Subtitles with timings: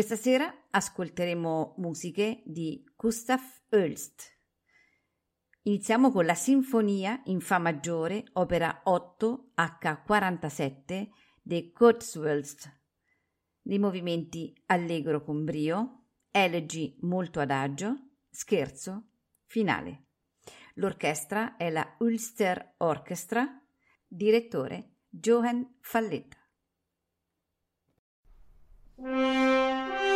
[0.00, 4.22] Questa sera ascolteremo musiche di Gustav Holst.
[5.64, 11.08] Iniziamo con la Sinfonia in Fa maggiore, opera 8 H47
[11.42, 12.66] di Cotswolds,
[13.64, 19.10] nei movimenti allegro con brio, elegi molto adagio, scherzo,
[19.44, 20.06] finale.
[20.76, 23.46] L'orchestra è la Ulster Orchestra,
[24.06, 26.39] direttore Johan Falletta.
[29.02, 30.09] Música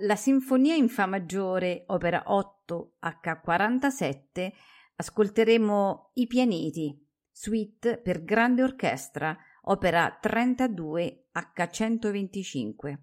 [0.00, 4.52] la Sinfonia in Fa maggiore, opera 8 H47,
[4.96, 12.98] ascolteremo I pianeti, suite per grande orchestra, opera 32 H125.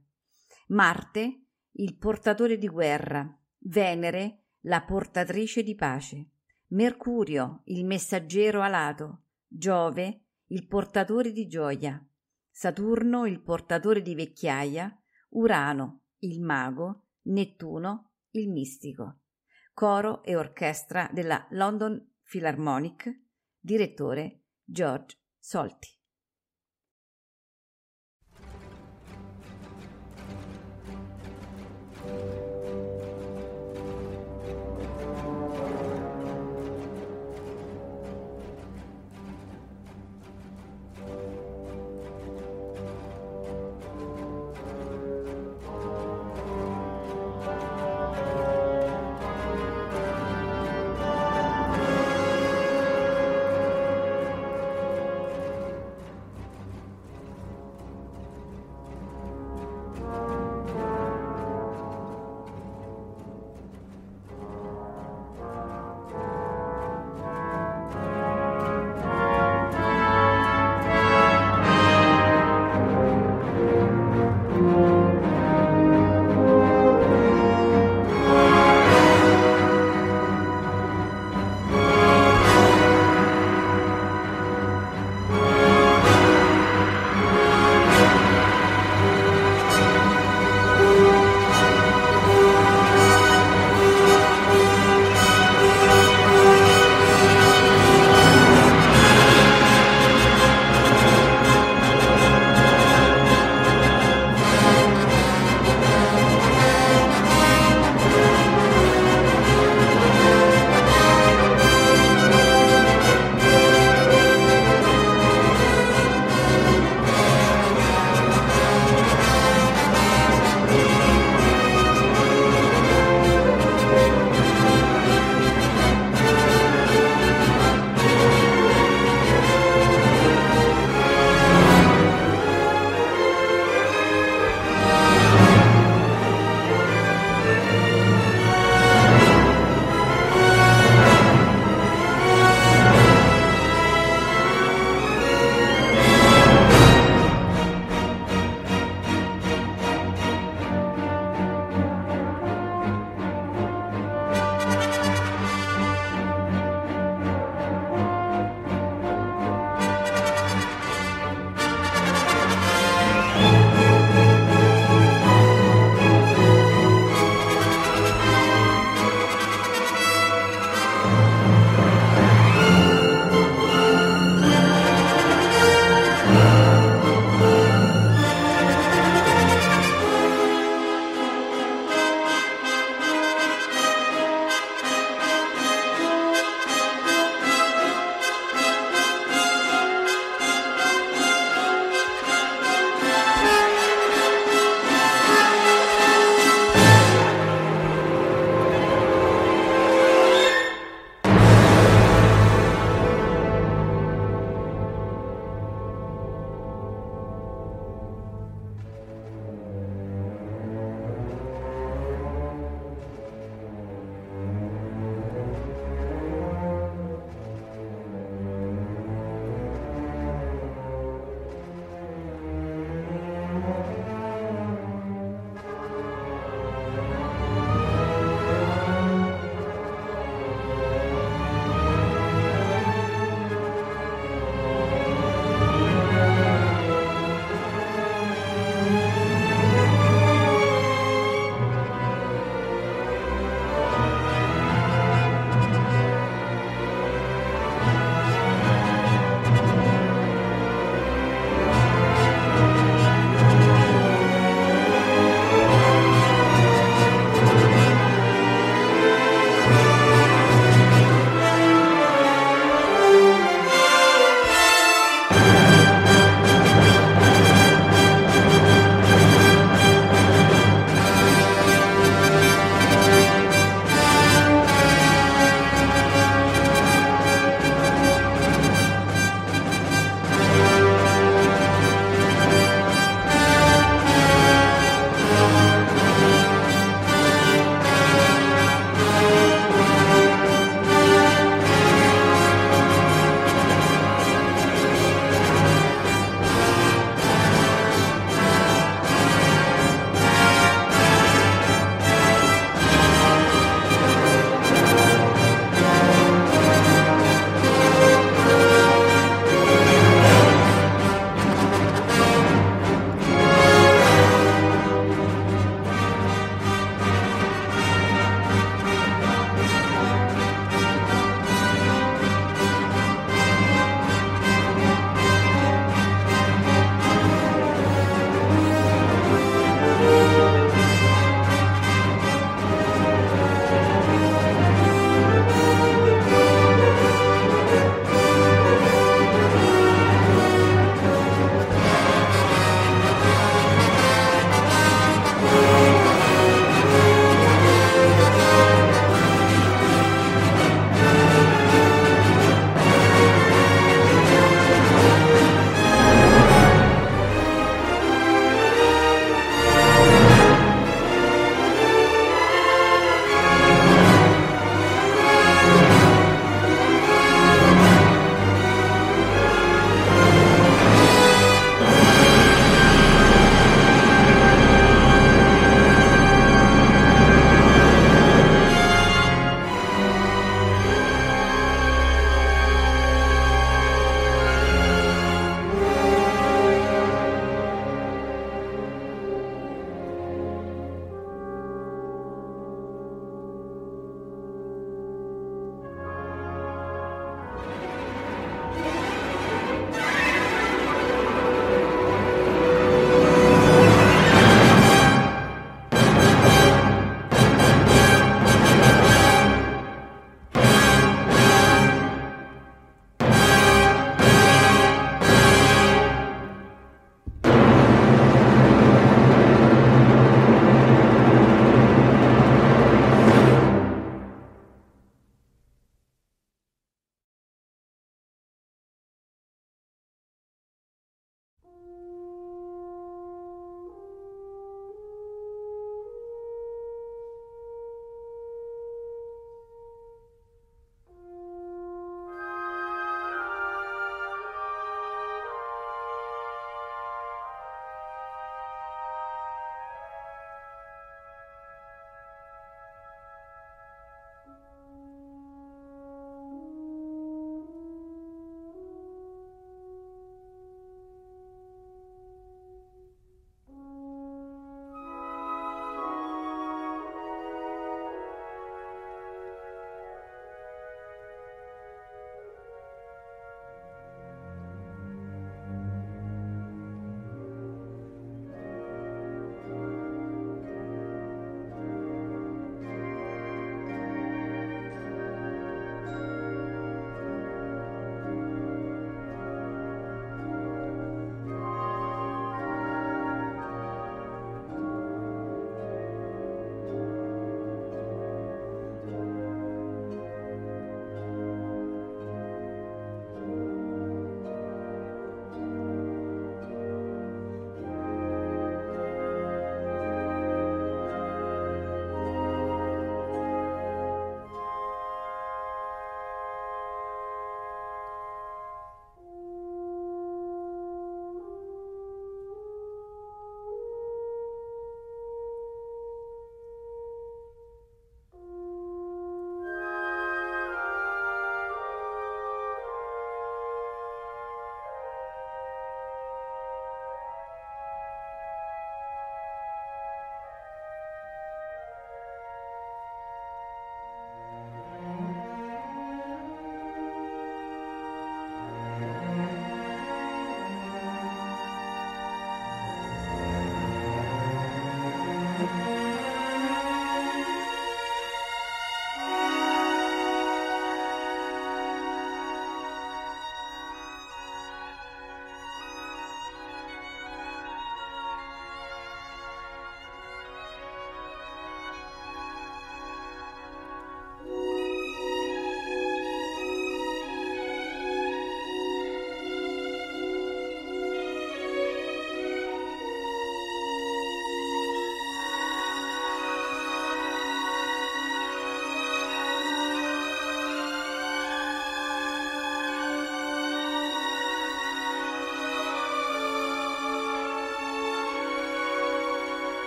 [0.68, 6.30] Marte, il portatore di guerra, Venere, la portatrice di pace,
[6.68, 12.04] Mercurio, il messaggero alato, Giove, il portatore di gioia,
[12.50, 14.98] Saturno, il portatore di vecchiaia,
[15.30, 19.22] Urano, il mago, Nettuno, il mistico.
[19.74, 23.24] Coro e orchestra della London Philharmonic,
[23.60, 25.95] direttore George Solti.